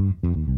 [0.00, 0.57] Mm-hmm.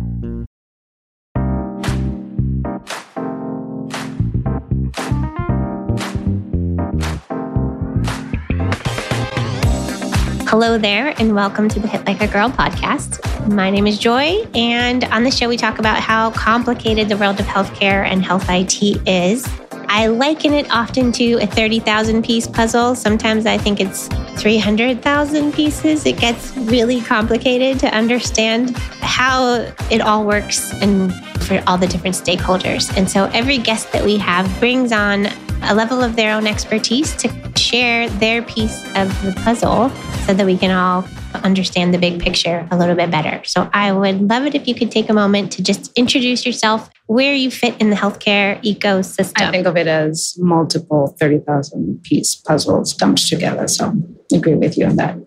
[10.51, 13.47] Hello there, and welcome to the Hit Like a Girl podcast.
[13.47, 17.39] My name is Joy, and on the show, we talk about how complicated the world
[17.39, 19.47] of healthcare and health IT is.
[19.87, 22.95] I liken it often to a 30,000 piece puzzle.
[22.95, 24.09] Sometimes I think it's
[24.41, 26.05] 300,000 pieces.
[26.05, 31.13] It gets really complicated to understand how it all works and
[31.43, 32.93] for all the different stakeholders.
[32.97, 35.27] And so every guest that we have brings on
[35.63, 39.89] a level of their own expertise to share their piece of the puzzle
[40.25, 41.05] so that we can all
[41.43, 43.41] understand the big picture a little bit better.
[43.45, 46.89] So I would love it if you could take a moment to just introduce yourself,
[47.07, 49.33] where you fit in the healthcare ecosystem.
[49.35, 53.67] I think of it as multiple 30,000 piece puzzles dumped together.
[53.67, 53.93] So
[54.33, 55.17] I agree with you on that.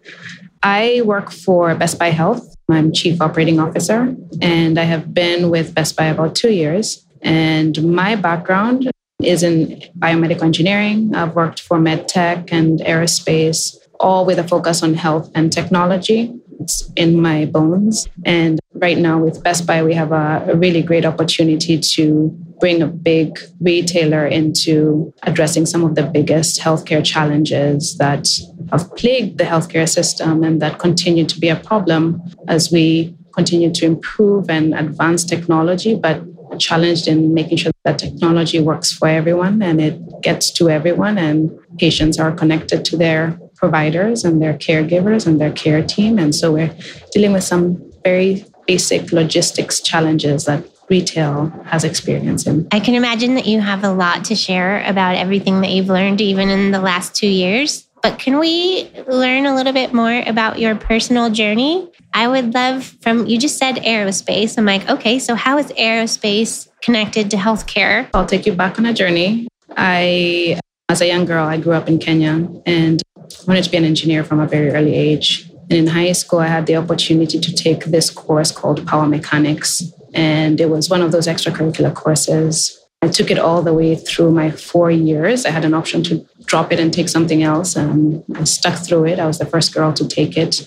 [0.62, 2.56] I work for Best Buy Health.
[2.70, 7.04] I'm chief operating officer, and I have been with Best Buy about two years.
[7.20, 8.90] And my background
[9.26, 11.14] is in biomedical engineering.
[11.14, 16.32] I've worked for medtech and aerospace, all with a focus on health and technology.
[16.60, 18.08] It's in my bones.
[18.24, 22.30] And right now with Best Buy, we have a, a really great opportunity to
[22.60, 28.28] bring a big retailer into addressing some of the biggest healthcare challenges that
[28.70, 33.72] have plagued the healthcare system and that continue to be a problem as we continue
[33.72, 36.22] to improve and advance technology, but
[36.58, 41.50] challenged in making sure that technology works for everyone and it gets to everyone and
[41.78, 46.18] patients are connected to their providers and their caregivers and their care team.
[46.18, 46.74] And so we're
[47.12, 52.68] dealing with some very basic logistics challenges that retail has experience in.
[52.72, 56.20] I can imagine that you have a lot to share about everything that you've learned
[56.20, 57.86] even in the last two years.
[58.02, 61.88] But can we learn a little bit more about your personal journey?
[62.14, 64.56] I would love from you just said aerospace.
[64.56, 68.08] I'm like, okay, so how is aerospace connected to healthcare?
[68.14, 69.48] I'll take you back on a journey.
[69.76, 73.02] I, as a young girl, I grew up in Kenya and
[73.48, 75.50] wanted to be an engineer from a very early age.
[75.70, 79.82] And in high school, I had the opportunity to take this course called power mechanics.
[80.14, 84.30] And it was one of those extracurricular courses I took it all the way through
[84.30, 85.44] my four years.
[85.44, 89.04] I had an option to drop it and take something else, and I stuck through
[89.04, 89.18] it.
[89.18, 90.66] I was the first girl to take it.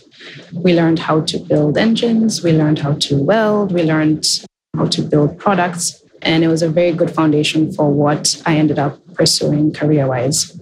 [0.54, 4.26] We learned how to build engines, we learned how to weld, we learned
[4.76, 8.80] how to build products, and it was a very good foundation for what I ended
[8.80, 10.60] up pursuing career wise.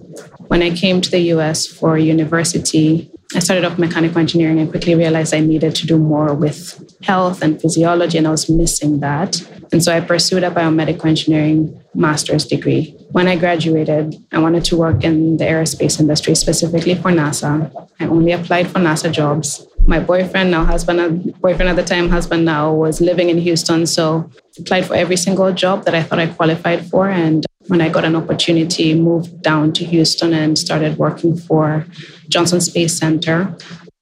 [0.48, 4.94] When I came to the US for university, I started off mechanical engineering and quickly
[4.94, 6.60] realized I needed to do more with
[7.02, 9.42] health and physiology, and I was missing that.
[9.76, 12.96] And so I pursued a biomedical engineering master's degree.
[13.10, 17.70] When I graduated, I wanted to work in the aerospace industry, specifically for NASA.
[18.00, 19.66] I only applied for NASA jobs.
[19.82, 23.84] My boyfriend, now husband, boyfriend at the time, husband now, was living in Houston.
[23.84, 27.10] So applied for every single job that I thought I qualified for.
[27.10, 31.84] And when I got an opportunity, moved down to Houston and started working for
[32.30, 33.54] Johnson Space Center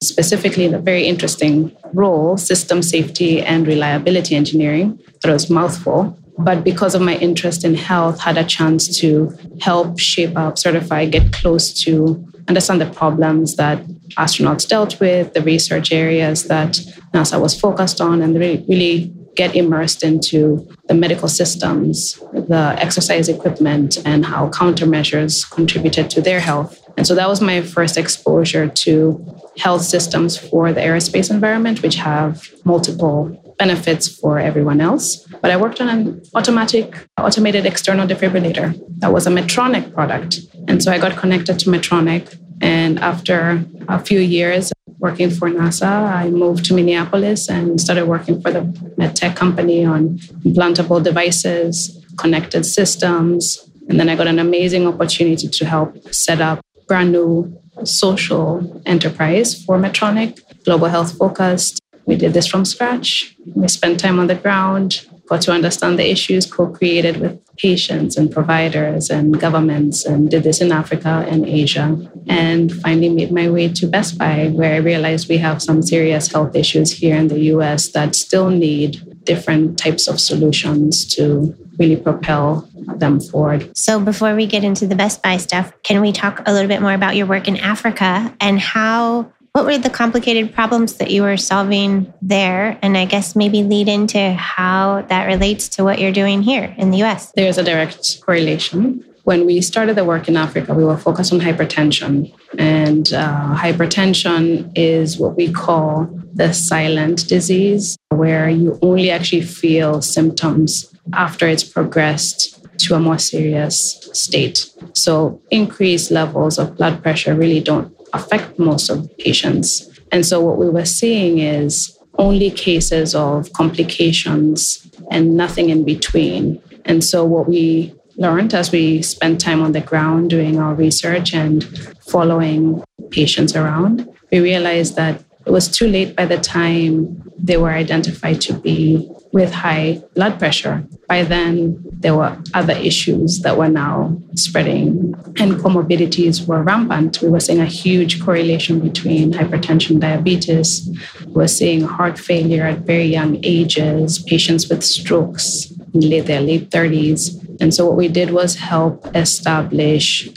[0.03, 4.99] specifically a very interesting role, system safety and reliability engineering.
[5.23, 6.19] That was mouthful.
[6.39, 11.07] But because of my interest in health, had a chance to help shape up, certify,
[11.07, 13.79] get close to understand the problems that
[14.19, 16.73] astronauts dealt with, the research areas that
[17.15, 23.29] NASA was focused on, and really, really get immersed into the medical systems, the exercise
[23.29, 26.81] equipment, and how countermeasures contributed to their health.
[26.97, 31.97] And so that was my first exposure to health systems for the aerospace environment, which
[31.97, 35.27] have multiple benefits for everyone else.
[35.41, 40.41] But I worked on an automatic, automated external defibrillator that was a Medtronic product.
[40.69, 42.37] And so I got connected to Medtronic.
[42.61, 48.41] And after a few years working for NASA, I moved to Minneapolis and started working
[48.41, 48.63] for the
[48.99, 53.71] medtech company on implantable devices, connected systems.
[53.89, 59.63] And then I got an amazing opportunity to help set up brand new social enterprise
[59.65, 61.81] for Medtronic, global health focused.
[62.07, 63.35] We did this from scratch.
[63.55, 68.17] We spent time on the ground, got to understand the issues, co created with patients
[68.17, 71.99] and providers and governments, and did this in Africa and Asia.
[72.29, 76.31] And finally made my way to Best Buy, where I realized we have some serious
[76.31, 81.97] health issues here in the US that still need different types of solutions to really
[81.97, 83.77] propel them forward.
[83.77, 86.81] So, before we get into the Best Buy stuff, can we talk a little bit
[86.81, 89.33] more about your work in Africa and how?
[89.53, 92.77] What were the complicated problems that you were solving there?
[92.83, 96.91] And I guess maybe lead into how that relates to what you're doing here in
[96.91, 97.31] the US.
[97.37, 99.05] There's a direct correlation.
[99.23, 102.35] When we started the work in Africa, we were focused on hypertension.
[102.59, 110.03] And uh, hypertension is what we call the silent disease, where you only actually feel
[110.03, 114.71] symptoms after it's progressed to a more serious state.
[114.95, 119.91] So, increased levels of blood pressure really don't affect most of the patients.
[120.13, 126.61] And so, what we were seeing is only cases of complications and nothing in between.
[126.85, 131.35] And so, what we learned as we spent time on the ground doing our research
[131.35, 131.65] and
[132.09, 137.71] following patients around, we realized that it was too late by the time they were
[137.71, 140.87] identified to be with high blood pressure.
[141.09, 147.21] By then, there were other issues that were now spreading, and comorbidities were rampant.
[147.21, 150.89] We were seeing a huge correlation between hypertension, diabetes.
[151.27, 156.71] We were seeing heart failure at very young ages, patients with strokes in their late
[156.71, 157.61] 30s.
[157.61, 160.29] And so, what we did was help establish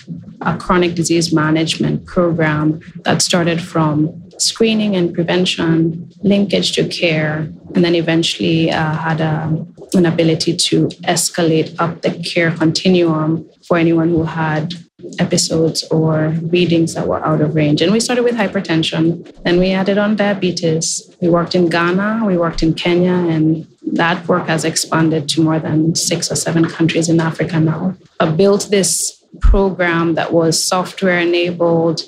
[0.41, 7.83] a chronic disease management program that started from screening and prevention, linkage to care, and
[7.83, 13.77] then eventually uh, had a, um, an ability to escalate up the care continuum for
[13.77, 14.73] anyone who had
[15.19, 17.81] episodes or readings that were out of range.
[17.81, 21.15] And we started with hypertension, then we added on diabetes.
[21.21, 25.59] We worked in Ghana, we worked in Kenya, and that work has expanded to more
[25.59, 27.95] than six or seven countries in Africa now.
[28.19, 32.01] I built this program that was software enabled,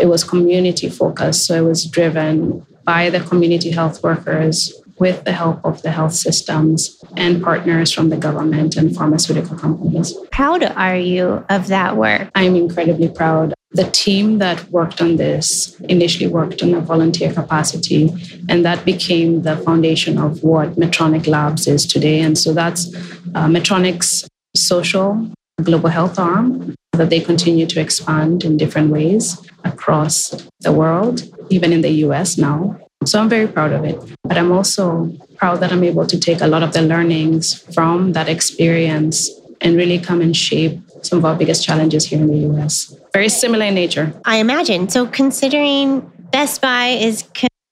[0.00, 1.46] it was community focused.
[1.46, 6.12] So it was driven by the community health workers with the help of the health
[6.12, 10.14] systems and partners from the government and pharmaceutical companies.
[10.32, 12.30] How proud are you of that work?
[12.34, 13.54] I'm incredibly proud.
[13.72, 18.10] The team that worked on this initially worked on a volunteer capacity,
[18.48, 22.20] and that became the foundation of what Medtronic Labs is today.
[22.20, 22.92] And so that's
[23.34, 25.30] uh, Medtronic's social
[25.62, 31.72] global health arm that they continue to expand in different ways across the world, even
[31.72, 32.78] in the US now.
[33.04, 33.98] So I'm very proud of it.
[34.24, 38.12] But I'm also proud that I'm able to take a lot of the learnings from
[38.12, 42.60] that experience and really come and shape some of our biggest challenges here in the
[42.62, 42.94] US.
[43.12, 44.12] Very similar in nature.
[44.24, 44.88] I imagine.
[44.88, 46.00] So, considering
[46.30, 47.24] Best Buy is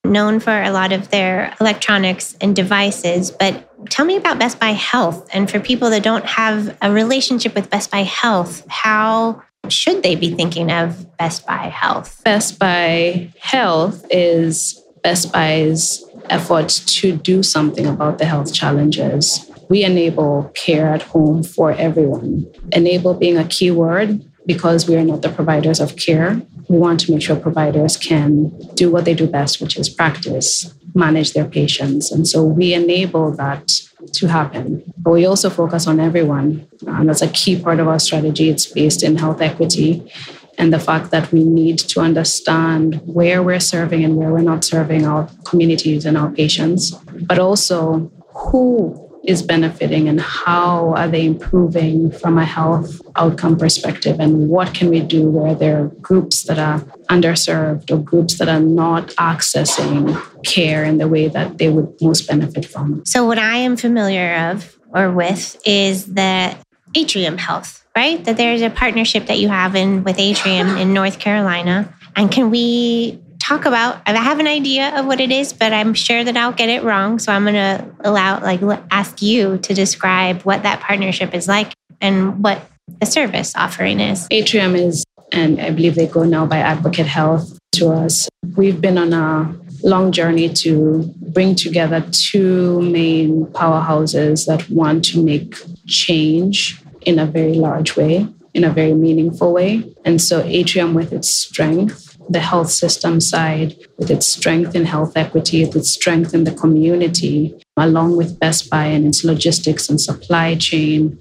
[0.05, 4.71] known for a lot of their electronics and devices, but tell me about Best Buy
[4.71, 5.29] Health.
[5.33, 10.15] And for people that don't have a relationship with Best Buy Health, how should they
[10.15, 12.23] be thinking of Best Buy Health?
[12.25, 19.51] Best Buy Health is Best Buy's effort to do something about the health challenges.
[19.69, 22.47] We enable care at home for everyone.
[22.73, 26.41] Enable being a key word because we are not the providers of care.
[26.69, 30.75] We want to make sure providers can do what they do best, which is practice,
[30.95, 32.11] manage their patients.
[32.11, 33.69] And so we enable that
[34.15, 34.91] to happen.
[34.97, 36.67] But we also focus on everyone.
[36.87, 38.49] And that's a key part of our strategy.
[38.49, 40.11] It's based in health equity
[40.57, 44.65] and the fact that we need to understand where we're serving and where we're not
[44.65, 46.93] serving our communities and our patients,
[47.31, 54.19] but also who is benefiting and how are they improving from a health outcome perspective
[54.19, 56.81] and what can we do where there are groups that are
[57.11, 60.03] underserved or groups that are not accessing
[60.45, 63.03] care in the way that they would most benefit from.
[63.05, 66.57] So what I am familiar of or with is the
[66.95, 68.25] Atrium Health right?
[68.27, 71.93] That there's a partnership that you have in with Atrium in North Carolina.
[72.15, 75.95] And can we talk about I have an idea of what it is, but I'm
[75.95, 77.19] sure that I'll get it wrong.
[77.19, 81.73] So I'm going to allow like ask you to describe what that partnership is like
[82.01, 82.61] and what
[83.01, 84.27] the service offering is.
[84.31, 88.29] Atrium is and I believe they go now by Advocate Health to us.
[88.57, 95.23] We've been on a long journey to bring together two main powerhouses that want to
[95.23, 95.55] make
[95.87, 99.85] change in a very large way, in a very meaningful way.
[100.05, 105.17] And so, Atrium, with its strength, the health system side, with its strength in health
[105.17, 110.01] equity, with its strength in the community, along with Best Buy and its logistics and
[110.01, 111.19] supply chain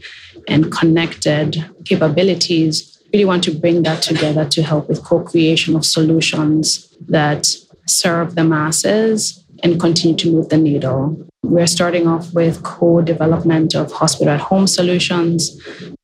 [0.47, 5.85] and connected capabilities, really want to bring that together to help with co creation of
[5.85, 7.47] solutions that
[7.87, 11.26] serve the masses and continue to move the needle.
[11.43, 15.55] We're starting off with co development of hospital at home solutions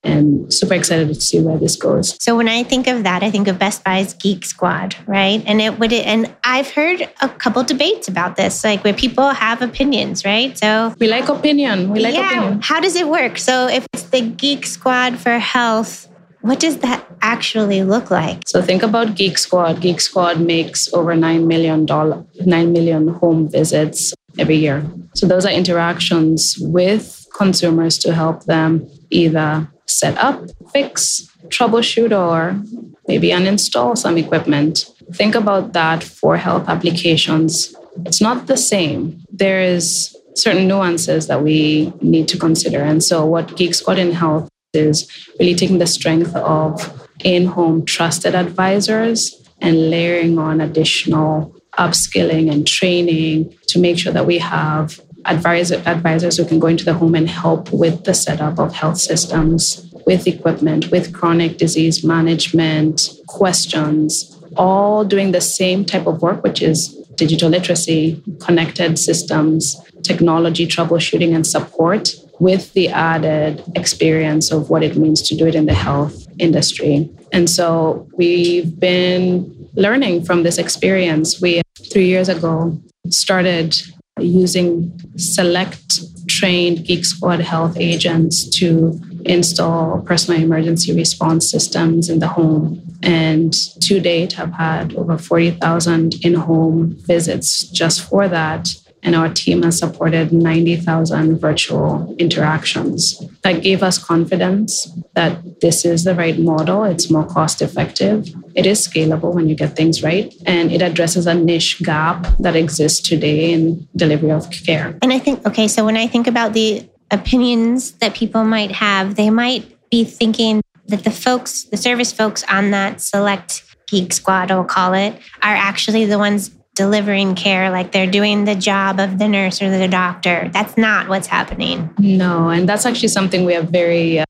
[0.04, 2.16] and super excited to see where this goes.
[2.24, 5.44] So when I think of that, I think of Best Buy's Geek Squad, right?
[5.46, 9.62] And it would and I've heard a couple debates about this, like where people have
[9.62, 10.58] opinions, right?
[10.58, 11.90] So we like opinion.
[11.90, 12.62] We like yeah, opinion.
[12.62, 13.38] How does it work?
[13.38, 16.08] So if it's the Geek Squad for health,
[16.42, 18.44] what does that actually look like?
[18.48, 19.82] So think about Geek Squad.
[19.82, 24.84] Geek Squad makes over nine million dollar nine million home visits every year.
[25.16, 32.62] So those are interactions with consumers to help them either set up, fix, troubleshoot, or
[33.08, 34.86] maybe uninstall some equipment.
[35.14, 37.76] Think about that for health applications.
[38.06, 39.24] It's not the same.
[39.32, 42.82] There is certain nuances that we need to consider.
[42.82, 45.08] And so what Geek Squad in Health is
[45.40, 52.68] really taking the strength of in home trusted advisors and layering on additional upskilling and
[52.68, 57.16] training to make sure that we have advisor, advisors who can go into the home
[57.16, 64.38] and help with the setup of health systems, with equipment, with chronic disease management, questions,
[64.58, 71.34] all doing the same type of work, which is digital literacy, connected systems, technology troubleshooting
[71.34, 75.74] and support with the added experience of what it means to do it in the
[75.74, 77.10] health industry.
[77.32, 81.42] And so we've been learning from this experience.
[81.42, 81.62] We,
[81.94, 82.76] three years ago,
[83.10, 83.76] started
[84.20, 92.28] using select trained Geek Squad health agents to install personal emergency response systems in the
[92.28, 92.82] home.
[93.04, 98.70] And to date, have had over 40,000 in home visits just for that
[99.04, 103.22] and our team has supported 90,000 virtual interactions.
[103.44, 106.84] That gave us confidence that this is the right model.
[106.86, 108.34] It's more cost effective.
[108.56, 112.56] It is scalable when you get things right, and it addresses a niche gap that
[112.56, 114.98] exists today in delivery of care.
[115.02, 119.16] And I think, okay, so when I think about the opinions that people might have,
[119.16, 124.52] they might be thinking that the folks, the service folks on that select geek squad,
[124.52, 129.20] I'll call it, are actually the ones delivering care like they're doing the job of
[129.20, 130.50] the nurse or the doctor.
[130.54, 131.94] That's not what's happening.
[132.00, 134.26] No, and that's actually something we are very uh,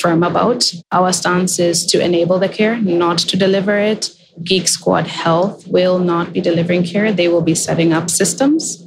[0.00, 0.70] firm about.
[0.92, 4.10] Our stance is to enable the care, not to deliver it.
[4.44, 7.12] Geek Squad Health will not be delivering care.
[7.12, 8.84] They will be setting up systems.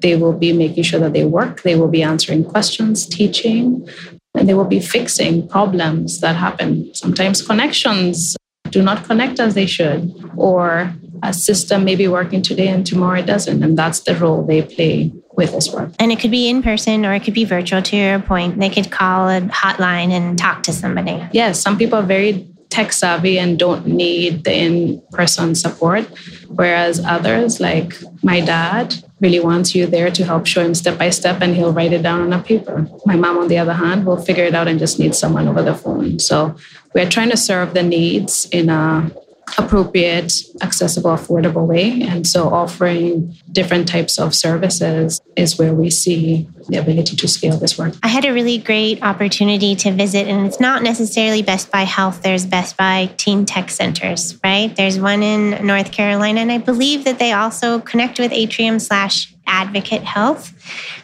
[0.00, 1.62] They will be making sure that they work.
[1.62, 3.88] They will be answering questions, teaching,
[4.34, 6.92] and they will be fixing problems that happen.
[6.94, 8.36] Sometimes connections
[8.70, 13.20] do not connect as they should, or a system may be working today and tomorrow
[13.20, 13.62] it doesn't.
[13.62, 15.90] And that's the role they play with this work.
[15.98, 18.58] And it could be in person or it could be virtual to your point.
[18.58, 21.22] They could call a hotline and talk to somebody.
[21.32, 26.04] Yes, some people are very tech savvy and don't need the in person support.
[26.48, 31.10] Whereas others, like my dad, really wants you there to help show him step by
[31.10, 32.88] step and he'll write it down on a paper.
[33.04, 35.62] My mom, on the other hand, will figure it out and just needs someone over
[35.62, 36.18] the phone.
[36.18, 36.56] So
[36.94, 39.10] we're trying to serve the needs in a
[39.58, 40.32] appropriate,
[40.62, 42.02] accessible, affordable way.
[42.02, 47.56] And so offering different types of services is where we see the ability to scale
[47.56, 47.94] this work.
[48.02, 52.22] I had a really great opportunity to visit, and it's not necessarily Best Buy Health,
[52.22, 54.74] there's Best Buy Teen Tech Centers, right?
[54.74, 59.34] There's one in North Carolina, and I believe that they also connect with Atrium slash
[59.46, 60.52] Advocate Health.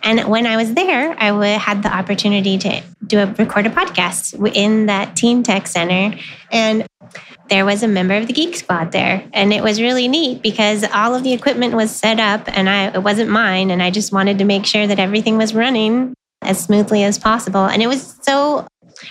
[0.02, 4.54] And when I was there, I had the opportunity to do a record a podcast
[4.54, 6.16] in that Teen Tech Center.
[6.52, 6.86] And
[7.48, 9.24] there was a member of the Geek Squad there.
[9.32, 12.88] And it was really neat because all of the equipment was set up and I,
[12.88, 13.70] it wasn't mine.
[13.70, 17.66] And I just wanted to make sure that everything was running as smoothly as possible.
[17.66, 18.66] And it was so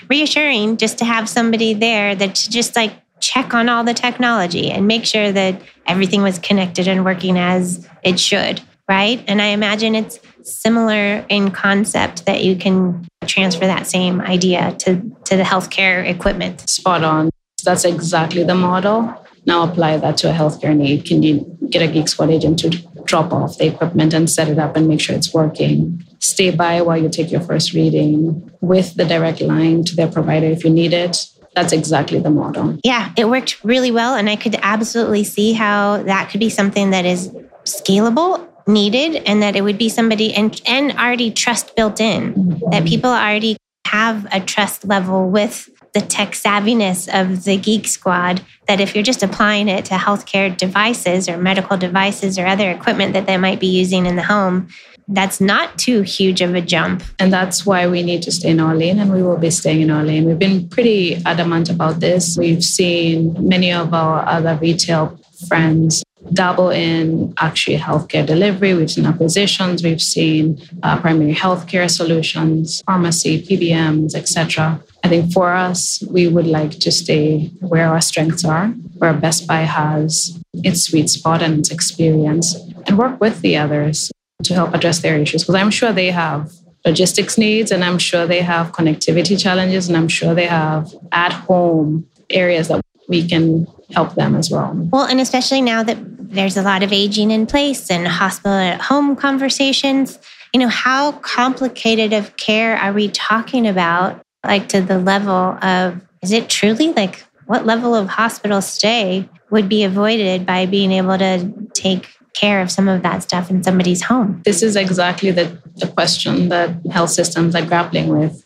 [0.10, 4.70] reassuring just to have somebody there that to just like check on all the technology
[4.70, 8.62] and make sure that everything was connected and working as it should.
[8.90, 9.22] Right.
[9.28, 15.02] And I imagine it's similar in concept that you can transfer that same idea to,
[15.26, 16.70] to the healthcare equipment.
[16.70, 17.30] Spot on.
[17.68, 19.14] That's exactly the model.
[19.46, 21.04] Now apply that to a healthcare need.
[21.04, 22.70] Can you get a Geek Squad agent to
[23.04, 26.02] drop off the equipment and set it up and make sure it's working?
[26.20, 30.46] Stay by while you take your first reading with the direct line to their provider
[30.46, 31.26] if you need it.
[31.56, 32.80] That's exactly the model.
[32.86, 34.16] Yeah, it worked really well.
[34.16, 37.28] And I could absolutely see how that could be something that is
[37.66, 42.36] scalable needed and that it would be somebody and and already trust built in that
[42.36, 42.86] mm-hmm.
[42.86, 43.58] people already
[43.88, 49.04] have a trust level with the tech savviness of the geek squad that if you're
[49.04, 53.60] just applying it to healthcare devices or medical devices or other equipment that they might
[53.60, 54.68] be using in the home
[55.10, 57.02] that's not too huge of a jump.
[57.18, 59.82] And that's why we need to stay in our lane, and we will be staying
[59.82, 60.26] in our lane.
[60.26, 62.36] We've been pretty adamant about this.
[62.38, 68.74] We've seen many of our other retail friends dabble in actually healthcare delivery.
[68.74, 74.84] We've seen acquisitions, we've seen uh, primary healthcare solutions, pharmacy, PBMs, etc.
[75.08, 79.48] I think for us, we would like to stay where our strengths are, where Best
[79.48, 84.12] Buy has its sweet spot and its experience, and work with the others
[84.44, 85.44] to help address their issues.
[85.44, 86.52] Because I'm sure they have
[86.84, 91.32] logistics needs, and I'm sure they have connectivity challenges, and I'm sure they have at
[91.32, 94.74] home areas that we can help them as well.
[94.92, 98.82] Well, and especially now that there's a lot of aging in place and hospital at
[98.82, 100.20] home conversations,
[100.54, 104.22] you know, how complicated of care are we talking about?
[104.46, 109.70] Like to the level of, is it truly like what level of hospital stay would
[109.70, 114.04] be avoided by being able to take care of some of that stuff in somebody's
[114.04, 114.42] home?
[114.46, 118.44] This is exactly the, the question that health systems are grappling with.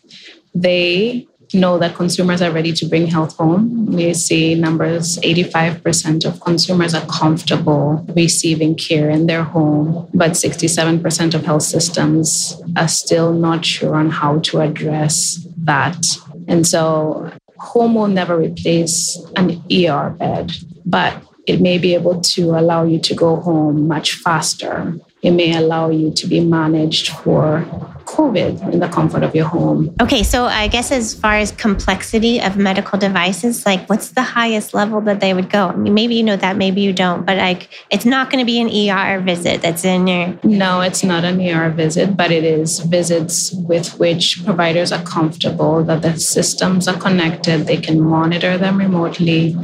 [0.54, 3.86] They know that consumers are ready to bring health home.
[3.86, 11.34] We see numbers 85% of consumers are comfortable receiving care in their home, but 67%
[11.34, 16.04] of health systems are still not sure on how to address that.
[16.48, 20.52] And so, home will never replace an ER bed,
[20.84, 24.94] but it may be able to allow you to go home much faster.
[25.22, 27.66] It may allow you to be managed for
[28.12, 29.94] COVID in the comfort of your home.
[30.00, 34.74] Okay, so I guess as far as complexity of medical devices, like what's the highest
[34.74, 35.68] level that they would go?
[35.68, 38.50] I mean, maybe you know that, maybe you don't, but like it's not going to
[38.54, 40.38] be an ER visit that's in your.
[40.44, 45.82] No, it's not an ER visit, but it is visits with which providers are comfortable
[45.84, 49.56] that the systems are connected, they can monitor them remotely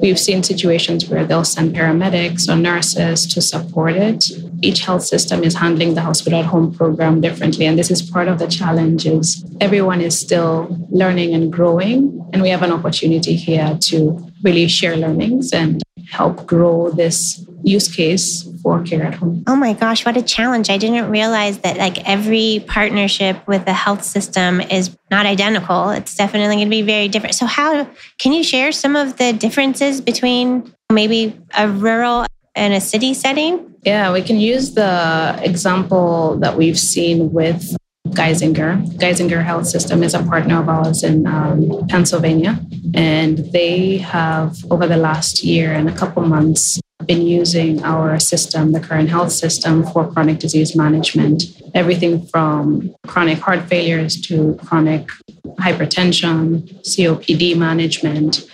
[0.00, 4.24] We've seen situations where they'll send paramedics or nurses to support it.
[4.62, 7.66] Each health system is handling the hospital at home program differently.
[7.66, 12.22] And this is part of the challenge is everyone is still learning and growing.
[12.30, 17.88] And we have an opportunity here to really share learnings and help grow this use
[17.88, 19.44] case for care at home.
[19.46, 20.68] Oh my gosh, what a challenge.
[20.68, 25.88] I didn't realize that like every partnership with the health system is not identical.
[25.88, 27.34] It's definitely going to be very different.
[27.34, 27.88] So how
[28.18, 33.69] can you share some of the differences between maybe a rural and a city setting?
[33.82, 37.74] Yeah, we can use the example that we've seen with
[38.08, 38.84] Geisinger.
[38.98, 42.60] Geisinger Health System is a partner of ours in um, Pennsylvania,
[42.94, 48.72] and they have, over the last year and a couple months, been using our system,
[48.72, 51.44] the current health system, for chronic disease management.
[51.74, 55.08] Everything from chronic heart failures to chronic
[55.58, 58.44] hypertension, COPD management.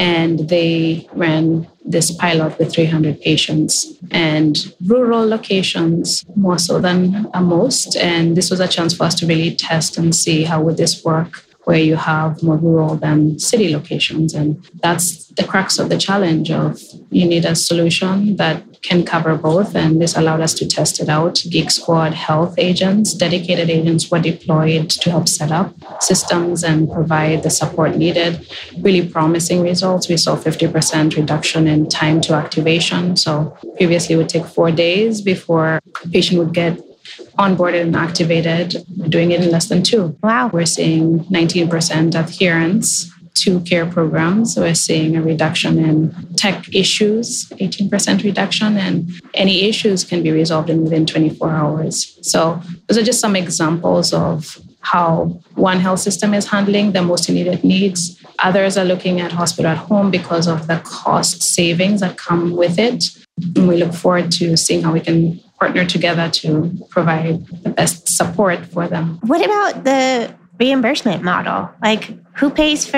[0.00, 7.40] And they ran this pilot with 300 patients and rural locations more so than uh,
[7.42, 7.96] most.
[7.96, 11.04] And this was a chance for us to really test and see how would this
[11.04, 14.34] work where you have more rural than city locations.
[14.34, 19.34] And that's the crux of the challenge of you need a solution that can cover
[19.34, 19.74] both.
[19.74, 21.42] And this allowed us to test it out.
[21.48, 27.42] Geek Squad health agents, dedicated agents were deployed to help set up systems and provide
[27.42, 28.46] the support needed.
[28.78, 30.08] Really promising results.
[30.08, 33.16] We saw 50% reduction in time to activation.
[33.16, 36.80] So previously it would take four days before a patient would get
[37.38, 40.16] onboarded and activated, We're doing it in less than two.
[40.22, 40.50] Wow.
[40.52, 44.56] We're seeing 19% adherence to care programs.
[44.56, 50.70] We're seeing a reduction in tech issues, 18% reduction, and any issues can be resolved
[50.70, 52.18] in within 24 hours.
[52.22, 57.28] So those are just some examples of how one health system is handling the most
[57.28, 58.22] immediate needs.
[58.40, 62.78] Others are looking at hospital at home because of the cost savings that come with
[62.78, 63.04] it.
[63.56, 68.08] And we look forward to seeing how we can partner together to provide the best
[68.08, 69.18] support for them.
[69.22, 71.70] What about the reimbursement model?
[71.82, 72.96] Like, who pays for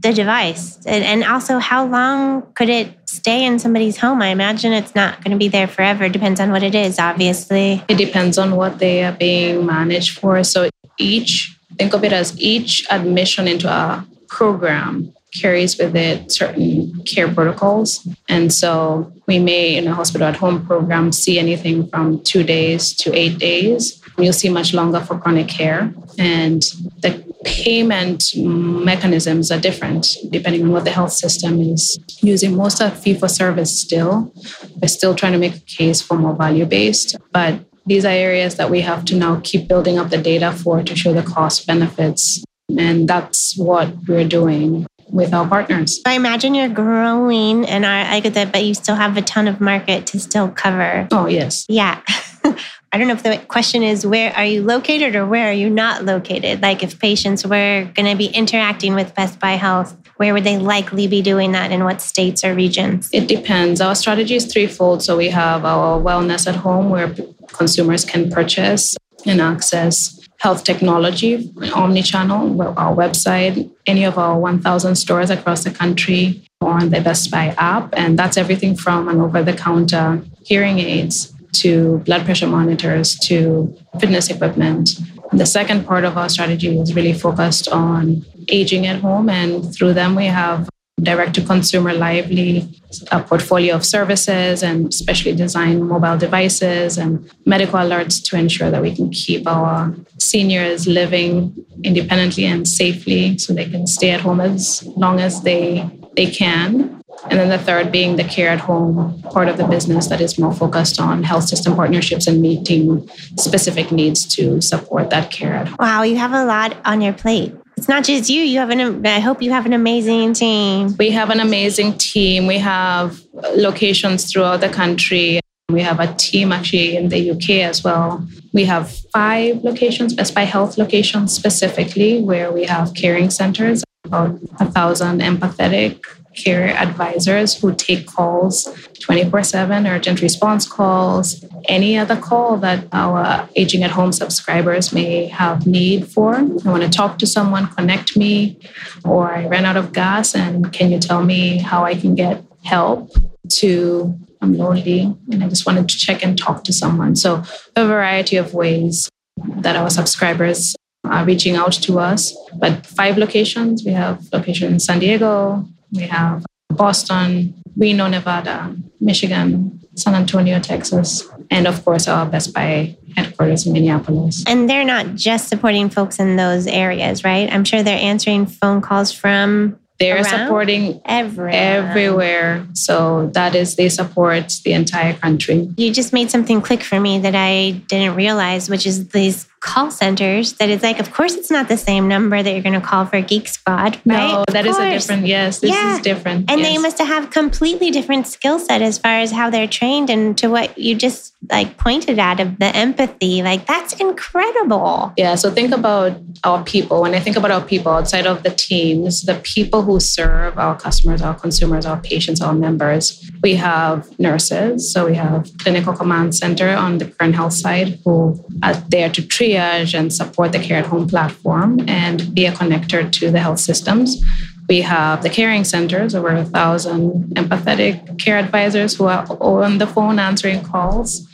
[0.00, 0.84] the device?
[0.84, 4.20] And, also, how long could it stay in somebody's home?
[4.20, 6.08] I imagine it's not going to be there forever.
[6.08, 7.82] Depends on what it is, obviously.
[7.88, 10.42] It depends on what they are being managed for.
[10.42, 17.02] So, each, think of it as each admission into a program carries with it certain
[17.04, 18.06] care protocols.
[18.28, 22.94] And so we may, in a hospital at home program, see anything from two days
[22.96, 24.00] to eight days.
[24.16, 25.92] You'll see much longer for chronic care.
[26.18, 26.62] And
[27.02, 32.56] the payment mechanisms are different depending on what the health system is using.
[32.56, 34.32] Most are fee for service still.
[34.80, 38.56] We're still trying to make a case for more value based, but these are areas
[38.56, 41.66] that we have to now keep building up the data for to show the cost
[41.66, 42.42] benefits.
[42.78, 46.00] And that's what we're doing with our partners.
[46.06, 49.60] I imagine you're growing and I get that, but you still have a ton of
[49.60, 51.06] market to still cover.
[51.12, 51.66] Oh, yes.
[51.68, 52.00] Yeah.
[52.94, 55.68] I don't know if the question is where are you located or where are you
[55.68, 56.62] not located?
[56.62, 60.58] Like if patients were going to be interacting with Best Buy Health, where would they
[60.58, 63.10] likely be doing that in what states or regions?
[63.12, 63.80] It depends.
[63.80, 65.02] Our strategy is threefold.
[65.02, 67.12] So we have our wellness at home where
[67.48, 75.30] consumers can purchase and access health technology, omni-channel, our website, any of our 1,000 stores
[75.30, 77.92] across the country, or on the Best Buy app.
[77.96, 84.90] And that's everything from an over-the-counter hearing aids to blood pressure monitors to fitness equipment.
[85.32, 89.94] The second part of our strategy was really focused on aging at home, and through
[89.94, 90.68] them, we have
[91.02, 92.68] direct to consumer Lively
[93.10, 98.80] a portfolio of services and specially designed mobile devices and medical alerts to ensure that
[98.80, 104.40] we can keep our seniors living independently and safely so they can stay at home
[104.40, 106.93] as long as they they can
[107.30, 110.38] and then the third being the care at home part of the business that is
[110.38, 113.08] more focused on health system partnerships and meeting
[113.38, 115.76] specific needs to support that care at home.
[115.78, 117.54] Wow, you have a lot on your plate.
[117.76, 118.42] It's not just you.
[118.42, 119.04] You have an.
[119.04, 120.94] I hope you have an amazing team.
[120.98, 122.46] We have an amazing team.
[122.46, 123.20] We have
[123.56, 125.40] locations throughout the country.
[125.70, 128.26] We have a team actually in the UK as well.
[128.52, 133.82] We have five locations, uh, Best Buy Health locations specifically, where we have caring centers,
[134.04, 136.04] about a thousand empathetic
[136.34, 138.68] care advisors who take calls
[139.00, 145.26] 24 7, urgent response calls, any other call that our aging at home subscribers may
[145.26, 146.36] have need for.
[146.36, 148.58] I want to talk to someone, connect me,
[149.04, 152.42] or I ran out of gas, and can you tell me how I can get
[152.64, 153.10] help
[153.48, 157.16] to I'm lonely and I just wanted to check and talk to someone.
[157.16, 157.42] So,
[157.76, 162.36] a variety of ways that our subscribers are reaching out to us.
[162.54, 163.84] But five locations.
[163.84, 171.28] We have location in San Diego, we have Boston, Reno, Nevada, Michigan, San Antonio, Texas,
[171.50, 174.42] and of course our Best Buy headquarters in Minneapolis.
[174.46, 177.52] And they're not just supporting folks in those areas, right?
[177.52, 181.52] I'm sure they're answering phone calls from they're supporting everywhere.
[181.52, 182.66] everywhere.
[182.72, 185.70] So that is they support the entire country.
[185.76, 189.90] You just made something click for me that I didn't realize, which is these call
[189.90, 192.86] centers that it's like, of course, it's not the same number that you're going to
[192.86, 194.04] call for Geek Squad, right?
[194.04, 195.26] No, that is a different.
[195.26, 195.96] Yes, this Yeah.
[195.96, 196.50] is different.
[196.50, 196.68] And yes.
[196.68, 200.48] they must have completely different skill set as far as how they're trained and to
[200.48, 203.42] what you just like pointed at of the empathy.
[203.42, 205.12] Like that's incredible.
[205.16, 207.02] Yeah, so think about our people.
[207.02, 210.78] When I think about our people outside of the teams, the people who serve our
[210.78, 214.92] customers, our consumers, our patients, our members, we have nurses.
[214.92, 219.22] So we have clinical command center on the current health side who are there to
[219.54, 223.60] triage and support the care at home platform and be a connector to the health
[223.60, 224.22] systems.
[224.68, 229.86] We have the caring centers, over a thousand empathetic care advisors who are on the
[229.86, 231.28] phone answering calls.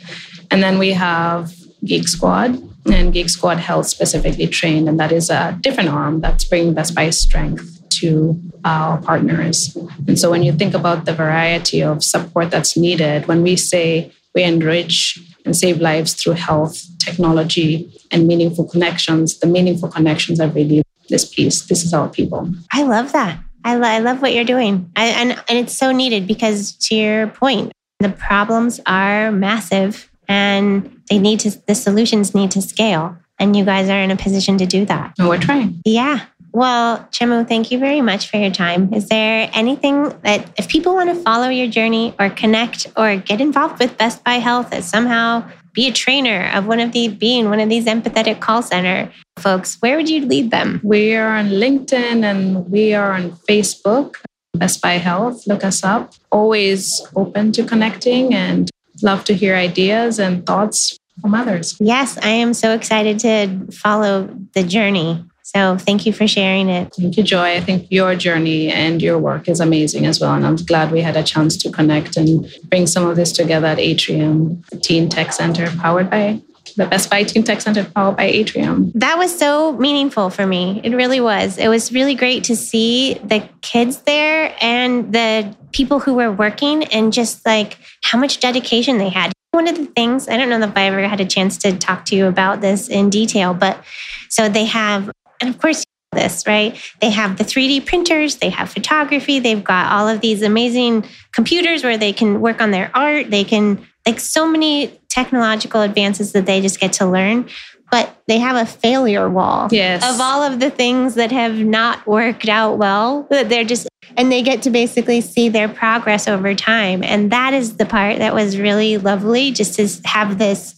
[0.49, 1.53] And then we have
[1.85, 6.43] Geek Squad, and Geek Squad Health specifically trained, and that is a different arm that's
[6.43, 9.77] bringing Best Buy strength to our partners.
[10.07, 14.11] And so when you think about the variety of support that's needed, when we say
[14.35, 20.49] we enrich and save lives through health, technology, and meaningful connections, the meaningful connections are
[20.49, 21.63] really this piece.
[21.63, 22.49] This is our people.
[22.71, 23.39] I love that.
[23.63, 24.91] I, lo- I love what you're doing.
[24.95, 31.01] I, and, and it's so needed because to your point, the problems are massive and
[31.09, 33.17] they need to, the solutions need to scale.
[33.37, 35.13] And you guys are in a position to do that.
[35.17, 35.81] And we're trying.
[35.85, 36.25] Yeah.
[36.53, 38.93] Well, Chemu, thank you very much for your time.
[38.93, 43.39] Is there anything that, if people want to follow your journey or connect or get
[43.39, 47.49] involved with Best Buy Health as somehow be a trainer of one of the being
[47.49, 49.09] one of these empathetic call center
[49.39, 50.81] folks, where would you lead them?
[50.83, 54.15] We are on LinkedIn and we are on Facebook,
[54.53, 55.47] Best Buy Health.
[55.47, 56.13] Look us up.
[56.31, 58.69] Always open to connecting and
[59.01, 61.77] love to hear ideas and thoughts from others.
[61.79, 65.23] Yes, I am so excited to follow the journey.
[65.53, 66.93] So thank you for sharing it.
[66.97, 67.55] Thank you, Joy.
[67.55, 70.33] I think your journey and your work is amazing as well.
[70.33, 73.67] And I'm glad we had a chance to connect and bring some of this together
[73.67, 76.41] at Atrium Teen Tech Center, powered by
[76.77, 78.93] the Best Buy Teen Tech Center, powered by Atrium.
[78.95, 80.79] That was so meaningful for me.
[80.85, 81.57] It really was.
[81.57, 86.85] It was really great to see the kids there and the people who were working
[86.85, 89.33] and just like how much dedication they had.
[89.51, 92.05] One of the things, I don't know if I ever had a chance to talk
[92.05, 93.83] to you about this in detail, but
[94.29, 96.77] so they have, and of course, this, right?
[96.99, 101.83] They have the 3D printers, they have photography, they've got all of these amazing computers
[101.83, 106.45] where they can work on their art, they can like so many technological advances that
[106.45, 107.47] they just get to learn
[107.91, 110.01] but they have a failure wall yes.
[110.01, 114.31] of all of the things that have not worked out well that they're just and
[114.31, 118.33] they get to basically see their progress over time and that is the part that
[118.33, 120.75] was really lovely just to have this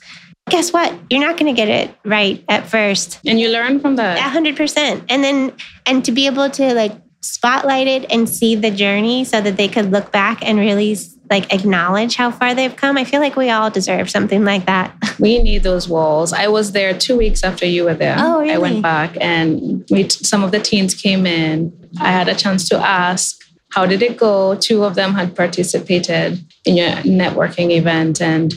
[0.49, 3.95] guess what you're not going to get it right at first and you learn from
[3.95, 5.53] that 100% and then
[5.85, 6.91] and to be able to like
[7.23, 10.95] spotlight it and see the journey so that they could look back and really
[11.29, 12.97] like acknowledge how far they've come.
[12.97, 14.93] I feel like we all deserve something like that.
[15.19, 16.33] We need those walls.
[16.33, 18.15] I was there two weeks after you were there.
[18.17, 18.53] Oh, really?
[18.55, 21.71] I went back and we, some of the teens came in.
[22.01, 23.39] I had a chance to ask,
[23.71, 24.55] how did it go?
[24.55, 28.21] Two of them had participated in your networking event.
[28.21, 28.53] And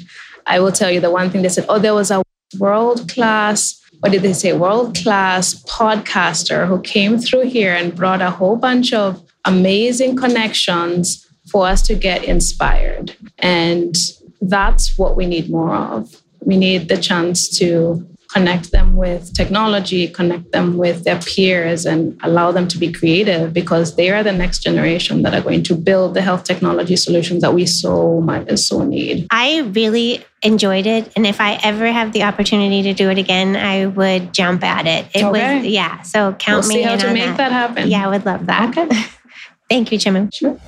[0.47, 2.23] I will tell you the one thing they said, oh, there was a
[2.59, 8.21] world class what did they say, world class podcaster who came through here and brought
[8.21, 13.17] a whole bunch of amazing connections for us to get inspired.
[13.39, 13.95] And
[14.41, 16.23] that's what we need more of.
[16.41, 22.19] We need the chance to connect them with technology, connect them with their peers, and
[22.23, 25.75] allow them to be creative because they are the next generation that are going to
[25.75, 29.27] build the health technology solutions that we so much and so need.
[29.31, 33.57] I really enjoyed it, and if I ever have the opportunity to do it again,
[33.57, 35.07] I would jump at it.
[35.15, 35.59] It okay.
[35.59, 36.03] was yeah.
[36.03, 37.37] So count we'll me see how in to on make that.
[37.37, 37.89] that happen.
[37.89, 38.77] Yeah, I would love that.
[38.77, 38.89] Okay.
[39.69, 40.33] Thank you, Chemu.
[40.33, 40.61] Sure.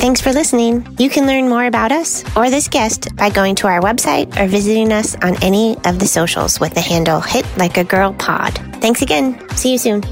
[0.00, 0.96] Thanks for listening.
[0.98, 4.46] You can learn more about us or this guest by going to our website or
[4.46, 8.54] visiting us on any of the socials with the handle Hit Like a Girl Pod.
[8.80, 9.38] Thanks again.
[9.56, 10.02] See you soon.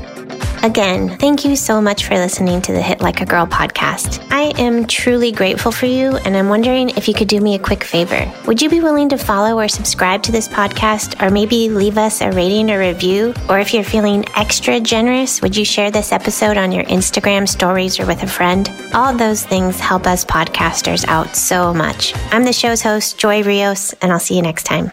[0.62, 4.27] Again, thank you so much for listening to the Hit Like a Girl podcast.
[4.31, 7.59] I am truly grateful for you, and I'm wondering if you could do me a
[7.59, 8.31] quick favor.
[8.47, 12.21] Would you be willing to follow or subscribe to this podcast, or maybe leave us
[12.21, 13.35] a rating or review?
[13.49, 18.01] Or if you're feeling extra generous, would you share this episode on your Instagram stories
[18.01, 18.68] or with a friend?
[18.94, 22.12] All those things help us podcasters out so much.
[22.33, 24.92] I'm the show's host, Joy Rios, and I'll see you next time.